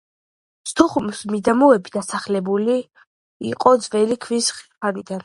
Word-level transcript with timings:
სოხუმის 0.69 1.19
მიდამოები 1.33 1.93
დასახლებული 1.97 2.79
იყო 3.51 3.75
ძველი 3.85 4.19
ქვის 4.27 4.51
ხანიდან. 4.61 5.17